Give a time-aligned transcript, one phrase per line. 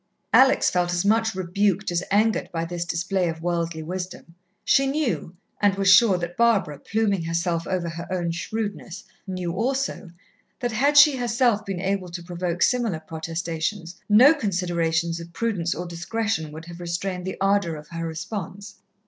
[0.33, 4.33] Alex felt as much rebuked as angered by this display of worldly wisdom.
[4.65, 10.09] She knew, and was sure that Barbara, pluming herself over her own shrewdness, knew also,
[10.59, 15.85] that had she herself been able to provoke similar protestations, no considerations of prudence or
[15.85, 18.77] discretion would have restrained the ardour of her response.